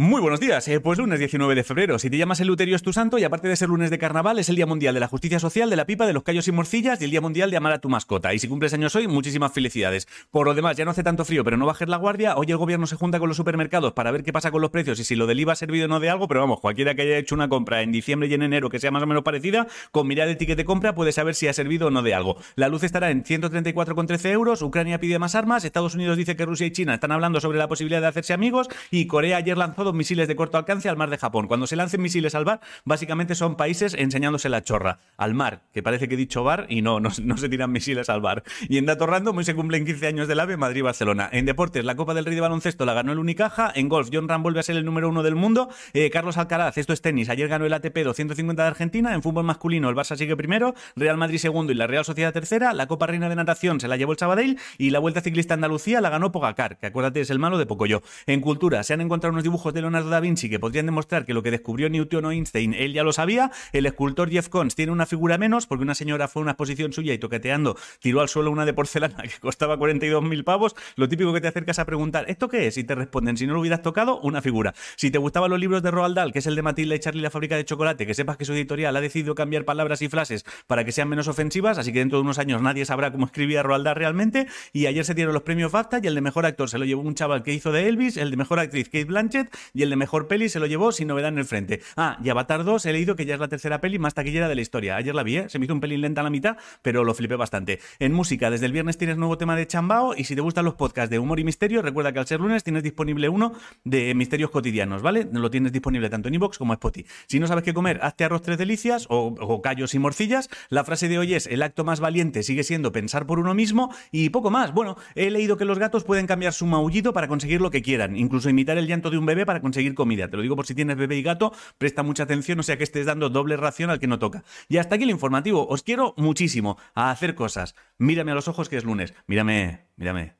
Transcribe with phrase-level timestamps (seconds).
[0.00, 1.98] Muy buenos días, eh, pues lunes 19 de febrero.
[1.98, 4.48] Si te llamas Luterio es tu santo y aparte de ser lunes de carnaval es
[4.48, 7.00] el Día Mundial de la Justicia Social, de la pipa, de los callos y morcillas
[7.00, 8.32] y el Día Mundial de amar a tu mascota.
[8.32, 10.06] Y si cumples años hoy, muchísimas felicidades.
[10.30, 12.36] Por lo demás, ya no hace tanto frío, pero no bajes la guardia.
[12.36, 15.00] Hoy el gobierno se junta con los supermercados para ver qué pasa con los precios
[15.00, 17.02] y si lo del IVA ha servido o no de algo, pero vamos, cualquiera que
[17.02, 19.66] haya hecho una compra en diciembre y en enero que sea más o menos parecida,
[19.90, 22.36] con mirar el ticket de compra puede saber si ha servido o no de algo.
[22.54, 26.68] La luz estará en 134,13 euros, Ucrania pide más armas, Estados Unidos dice que Rusia
[26.68, 30.28] y China están hablando sobre la posibilidad de hacerse amigos y Corea ayer lanzó misiles
[30.28, 31.46] de corto alcance al mar de Japón.
[31.48, 35.00] Cuando se lancen misiles al bar, básicamente son países enseñándose la chorra.
[35.16, 38.20] Al mar, que parece que he dicho bar y no, no, se tiran misiles al
[38.20, 38.42] bar.
[38.68, 41.28] Y en dato random, hoy se cumplen 15 años del AVE Madrid-Barcelona.
[41.32, 43.72] En deportes, la Copa del Rey de Baloncesto la ganó el Unicaja.
[43.74, 45.68] En golf, John Ram vuelve a ser el número uno del mundo.
[45.92, 49.14] Eh, Carlos Alcaraz, esto es tenis, ayer ganó el ATP 250 de Argentina.
[49.14, 52.72] En fútbol masculino, el Barça sigue primero, Real Madrid segundo y la Real Sociedad tercera.
[52.72, 56.00] La Copa Reina de Natación se la llevó el Sabadell y la Vuelta Ciclista Andalucía
[56.00, 58.02] la ganó Pogacar, que acuérdate es el malo de Pocoyo.
[58.26, 61.34] En cultura, se han encontrado unos dibujos de Leonardo da Vinci que podrían demostrar que
[61.34, 63.50] lo que descubrió Newton o Einstein, él ya lo sabía.
[63.72, 66.92] El escultor Jeff Koons tiene una figura menos porque una señora fue a una exposición
[66.92, 70.74] suya y toqueteando tiró al suelo una de porcelana que costaba 42.000 pavos.
[70.96, 72.78] Lo típico que te acercas a preguntar, ¿esto qué es?
[72.78, 74.74] Y te responden, si no lo hubieras tocado, una figura.
[74.96, 77.22] Si te gustaban los libros de Roald Dahl, que es el de Matilda y Charlie
[77.22, 80.44] la fábrica de chocolate, que sepas que su editorial ha decidido cambiar palabras y frases
[80.66, 83.62] para que sean menos ofensivas, así que dentro de unos años nadie sabrá cómo escribía
[83.62, 84.46] Roald Dahl realmente.
[84.72, 87.02] Y ayer se dieron los premios BAFTA y el de mejor actor se lo llevó
[87.02, 89.96] un chaval que hizo de Elvis, el de mejor actriz Kate Blanchett y el de
[89.96, 91.80] mejor peli se lo llevó sin novedad en el frente.
[91.96, 94.54] Ah, y Avatar 2 he leído que ya es la tercera peli más taquillera de
[94.54, 94.96] la historia.
[94.96, 95.48] Ayer la vi, ¿eh?
[95.48, 97.80] se me hizo un pelín lenta a la mitad, pero lo flipé bastante.
[97.98, 100.74] En música, desde el viernes tienes nuevo tema de Chambao y si te gustan los
[100.74, 103.52] podcasts de humor y misterio, recuerda que al ser lunes tienes disponible uno
[103.84, 105.28] de misterios cotidianos, ¿vale?
[105.32, 107.08] Lo tienes disponible tanto en iVoox como en Spotify.
[107.26, 110.48] Si no sabes qué comer, hazte arroz tres delicias o, o callos y morcillas.
[110.68, 113.94] La frase de hoy es, el acto más valiente sigue siendo pensar por uno mismo
[114.10, 114.72] y poco más.
[114.72, 118.16] Bueno, he leído que los gatos pueden cambiar su maullido para conseguir lo que quieran,
[118.16, 120.28] incluso imitar el llanto de un bebé para conseguir comida.
[120.28, 122.84] Te lo digo por si tienes bebé y gato, presta mucha atención, o sea que
[122.84, 124.44] estés dando doble ración al que no toca.
[124.68, 125.66] Y hasta aquí el informativo.
[125.66, 127.74] Os quiero muchísimo a hacer cosas.
[127.96, 129.14] Mírame a los ojos que es lunes.
[129.26, 130.34] Mírame, mírame.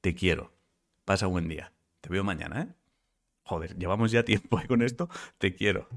[0.00, 0.52] Te quiero.
[1.04, 1.72] Pasa un buen día.
[2.00, 2.68] Te veo mañana, ¿eh?
[3.44, 5.08] Joder, llevamos ya tiempo con esto.
[5.38, 5.88] Te quiero.